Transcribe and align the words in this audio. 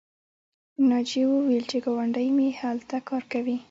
ناجیې 0.89 1.23
وویل 1.27 1.63
چې 1.71 1.77
ګاونډۍ 1.85 2.27
مې 2.37 2.47
هلته 2.61 2.95
کار 3.09 3.23
کوي 3.31 3.55